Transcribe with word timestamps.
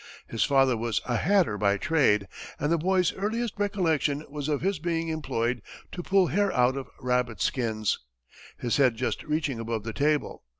His 0.27 0.43
father 0.43 0.75
was 0.75 0.99
a 1.05 1.15
hatter 1.17 1.59
by 1.59 1.77
trade, 1.77 2.27
and 2.59 2.71
the 2.71 2.79
boy's 2.79 3.13
earliest 3.13 3.53
recollection 3.59 4.25
was 4.29 4.49
of 4.49 4.61
his 4.61 4.79
being 4.79 5.09
employed 5.09 5.61
to 5.91 6.01
pull 6.01 6.25
hair 6.25 6.51
out 6.53 6.75
of 6.75 6.89
rabbit 6.99 7.39
skins, 7.39 7.99
his 8.57 8.77
head 8.77 8.95
just 8.95 9.21
reaching 9.21 9.59
above 9.59 9.83
the 9.83 9.93
table. 9.93 10.43